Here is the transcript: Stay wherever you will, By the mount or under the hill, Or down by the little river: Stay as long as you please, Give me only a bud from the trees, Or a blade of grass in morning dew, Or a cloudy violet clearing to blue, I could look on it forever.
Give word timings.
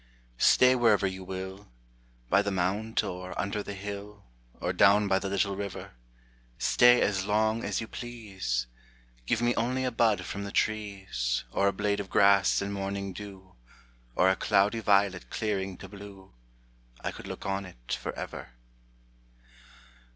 Stay 0.39 0.73
wherever 0.73 1.05
you 1.05 1.23
will, 1.23 1.71
By 2.27 2.41
the 2.41 2.49
mount 2.49 3.03
or 3.03 3.39
under 3.39 3.61
the 3.61 3.75
hill, 3.75 4.23
Or 4.59 4.73
down 4.73 5.07
by 5.07 5.19
the 5.19 5.29
little 5.29 5.55
river: 5.55 5.91
Stay 6.57 7.01
as 7.01 7.27
long 7.27 7.63
as 7.63 7.81
you 7.81 7.87
please, 7.87 8.65
Give 9.27 9.43
me 9.43 9.53
only 9.53 9.85
a 9.85 9.91
bud 9.91 10.25
from 10.25 10.43
the 10.43 10.51
trees, 10.51 11.43
Or 11.51 11.67
a 11.67 11.71
blade 11.71 11.99
of 11.99 12.09
grass 12.09 12.63
in 12.63 12.71
morning 12.71 13.13
dew, 13.13 13.53
Or 14.15 14.27
a 14.27 14.35
cloudy 14.35 14.79
violet 14.79 15.29
clearing 15.29 15.77
to 15.77 15.87
blue, 15.87 16.33
I 17.01 17.11
could 17.11 17.27
look 17.27 17.45
on 17.45 17.67
it 17.67 17.93
forever. 17.93 18.53